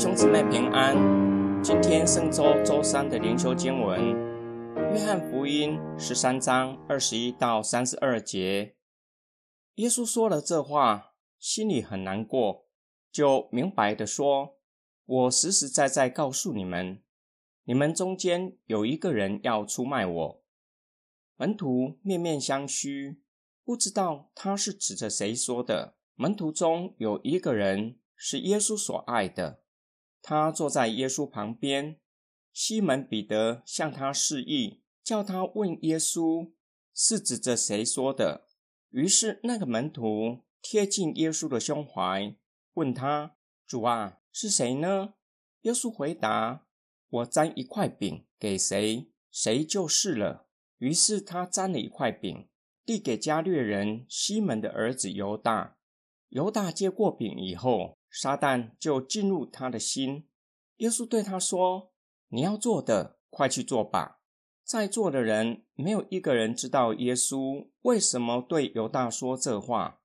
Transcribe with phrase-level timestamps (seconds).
[0.00, 0.96] 兄姊妹平安。
[1.62, 4.02] 今天圣周周三的灵修经文，
[4.94, 8.76] 约翰福音十三章二十一到三十二节。
[9.74, 12.64] 耶稣说了这话，心里很难过，
[13.12, 14.56] 就明白的说
[15.04, 17.02] ：“我实实在在告诉你们，
[17.64, 20.42] 你们中间有一个人要出卖我。”
[21.36, 23.18] 门徒面面相觑，
[23.66, 25.96] 不知道他是指着谁说的。
[26.14, 29.59] 门徒中有一个人是耶稣所爱的。
[30.22, 31.98] 他坐在耶稣旁边，
[32.52, 36.52] 西门彼得向他示意，叫他问耶稣
[36.94, 38.46] 是指着谁说的。
[38.90, 42.36] 于是那个门徒贴近耶稣的胸怀，
[42.74, 45.14] 问他：“主啊，是谁呢？”
[45.62, 46.66] 耶稣回答
[47.08, 52.48] ：“我沾一块饼给谁，谁就是了。”于是他沾了一块饼，
[52.84, 55.76] 递给加略人西门的儿子犹大。
[56.30, 60.26] 犹大接过饼以后，撒旦就进入他的心。
[60.78, 61.92] 耶稣对他说
[62.28, 64.18] ：“你要做的，快去做吧。”
[64.64, 70.00] 在座的人没有一个人知道耶稣为什么对犹大说这话。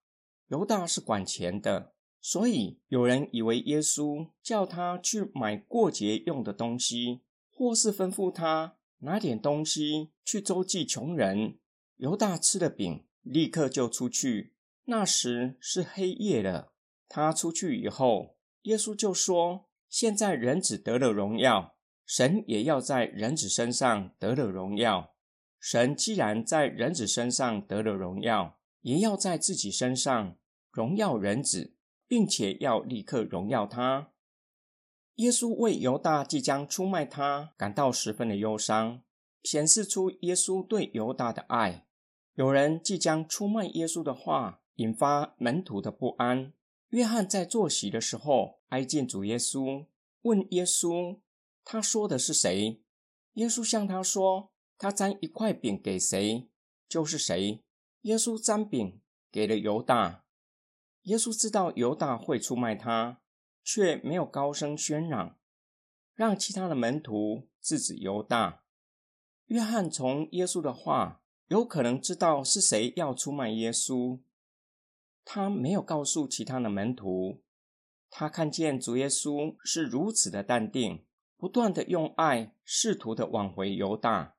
[0.48, 11.60] 犹大是管钱的，所以有人以为耶稣叫他去买过节用的东西，或是吩咐他拿点东西去周济穷人。
[11.98, 14.56] 犹大吃了饼，立刻就出去。
[14.86, 16.74] 那时是黑夜了。
[17.08, 21.76] 他出去以后，耶稣就说：“现在人子得了荣耀，
[22.06, 25.14] 神也要在人子身上得了荣耀。
[25.60, 30.36] 神既然在人子身上得了荣耀，也要在自己身上
[30.72, 31.76] 荣耀人子，
[32.08, 34.12] 并且要立刻荣耀他。”
[35.16, 39.02] 耶稣为犹大即将出卖他感到十分的忧伤，
[39.44, 41.88] 显示出耶稣对犹大的爱。
[42.34, 46.52] 有人即将出卖耶稣的话，引发门徒的不安。
[46.90, 49.88] 约翰在坐席的时候挨近主耶稣，
[50.22, 51.20] 问耶稣
[51.66, 52.82] ：“他说的是谁？”
[53.34, 56.50] 耶稣向他说：“他沾一块饼给谁，
[56.88, 57.64] 就是谁。”
[58.04, 59.02] 耶稣沾饼
[59.32, 60.26] 给了犹大。
[61.04, 63.22] 耶稣知道犹大会出卖他，
[63.64, 65.38] 却没有高声喧嚷，
[66.14, 68.64] 让其他的门徒制止犹大。
[69.48, 74.20] 约翰从耶稣的话，有可能知道是谁要出卖耶稣。
[75.26, 77.42] 他没有告诉其他的门徒，
[78.10, 81.04] 他看见主耶稣是如此的淡定，
[81.36, 84.36] 不断的用爱试图的挽回犹大。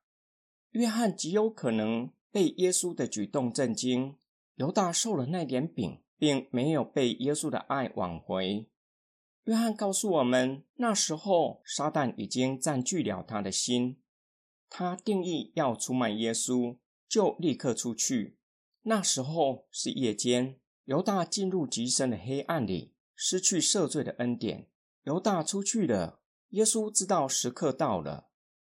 [0.71, 4.15] 约翰极有可能被耶稣的举动震惊。
[4.55, 8.67] 犹大受了那点饼，并没有被耶稣的爱挽回。
[9.43, 14.01] 约翰告诉我们，那时候撒旦已经占据了他的心，
[14.67, 16.77] 他定意要出卖耶稣，
[17.07, 18.37] 就立刻出去。
[18.81, 20.57] 那时候是夜间。
[20.87, 24.67] 犹大进入极深的黑暗里，失去赦罪的恩典。
[25.03, 26.21] 犹大出去了，
[26.51, 28.29] 耶稣知道时刻到了，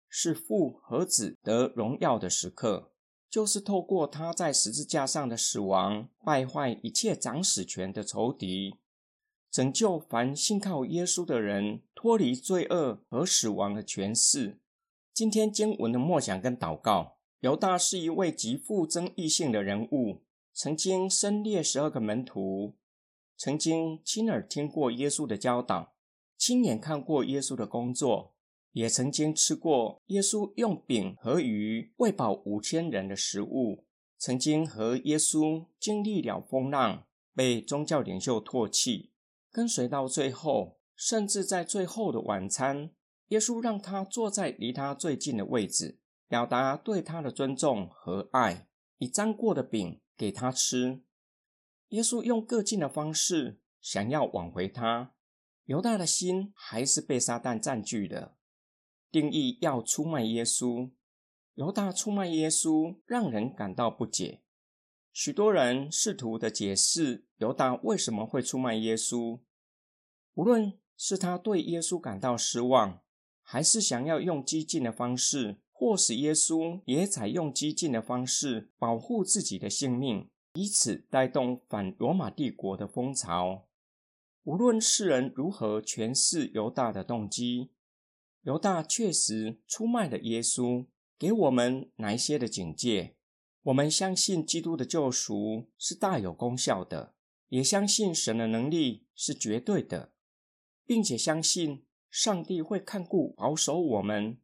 [0.07, 2.93] 是父和子得荣耀的时刻，
[3.29, 8.75] 就是透过他在十字架上的死亡，败坏一切掌死权的仇敌，
[9.51, 14.61] 拯救凡信靠耶稣的人脱离罪恶和死亡的权势。
[15.13, 20.21] 今天经文的默想跟祷告，犹大是一位极富争议性的人物。
[20.57, 22.77] 曾经身列十二个门徒，
[23.35, 25.95] 曾经亲耳听过耶稣的教导，
[26.37, 28.33] 亲眼看过耶稣的工作，
[28.71, 33.83] 也曾经吃过耶稣用饼和鱼喂饱五千人的食物，
[34.17, 37.05] 曾经和耶稣经历了风浪，
[37.35, 39.11] 被宗教领袖唾弃，
[39.51, 42.91] 跟随到最后，甚至在最后的晚餐，
[43.27, 45.99] 耶稣让他坐在离他最近的位置，
[46.29, 49.99] 表达对他的尊重和爱，以沾过的饼。
[50.17, 51.03] 给他吃，
[51.89, 55.13] 耶稣用各尽的方式想要挽回他。
[55.65, 58.37] 犹大的心还是被撒旦占据了，
[59.11, 60.91] 定义要出卖耶稣。
[61.55, 64.43] 犹大出卖耶稣，让人感到不解。
[65.11, 69.39] 许多人试图的解释犹大为什么会出卖耶稣，
[70.33, 73.01] 无论是他对耶稣感到失望，
[73.41, 75.61] 还是想要用激进的方式。
[75.77, 83.67] 或使耶稣也采用激进的方式保护自己的性命，以此带动反罗马帝国的风潮。
[84.45, 87.71] 无论世人如何诠释犹大的动机，
[88.43, 90.85] 犹大确实出卖了耶稣，
[91.19, 93.17] 给我们哪一些的警戒？
[93.63, 97.15] 我们相信基督的救赎是大有功效的，
[97.49, 100.13] 也相信神的能力是绝对的，
[100.85, 104.37] 并且相信上帝会看顾保守我们。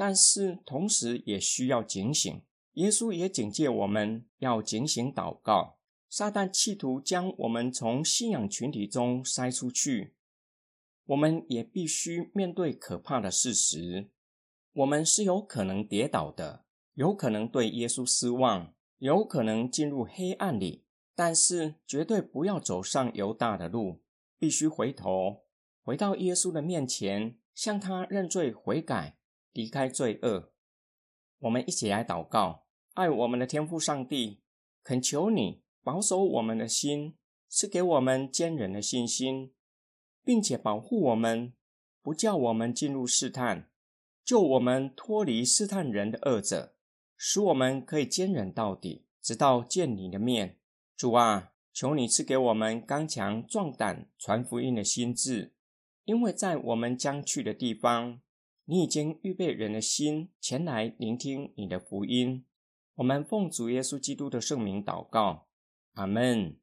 [0.00, 2.40] 但是同时也需要警醒，
[2.72, 5.76] 耶稣也警戒我们要警醒祷告。
[6.08, 10.14] 撒旦企图将我们从信仰群体中筛出去。
[11.04, 14.08] 我们也必须面对可怕的事实：
[14.72, 16.64] 我们是有可能跌倒的，
[16.94, 20.86] 有可能对耶稣失望，有可能进入黑暗里。
[21.14, 24.00] 但是，绝对不要走上犹大的路，
[24.38, 25.44] 必须回头，
[25.82, 29.18] 回到耶稣的面前，向他认罪悔改，
[29.52, 30.52] 离开罪恶。
[31.40, 34.40] 我们一起来祷告：爱我们的天父上帝，
[34.82, 37.16] 恳求你保守我们的心，
[37.48, 39.52] 赐给我们坚忍的信心，
[40.24, 41.54] 并且保护我们，
[42.02, 43.70] 不叫我们进入试探，
[44.24, 46.74] 救我们脱离试探人的恶者，
[47.16, 50.58] 使我们可以坚忍到底，直到见你的面。
[50.96, 55.54] 主啊，求你赐给我们刚强壮胆传福音的心志，
[56.04, 58.20] 因为在我们将去的地方，
[58.70, 62.44] 你已经预备人的心前来聆听你的福音。
[62.94, 65.48] 我们奉主耶稣基督的圣名祷告，
[65.94, 66.54] 阿门。